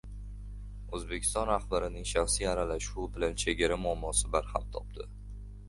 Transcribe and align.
“O‘zbekiston 0.99 1.45
rahbarining 1.49 2.09
shaxsiy 2.13 2.49
aralashuvi 2.53 3.07
bilan 3.19 3.39
chegara 3.47 3.81
muammosi 3.85 4.35
barham 4.39 4.69
topdi...” 4.79 5.11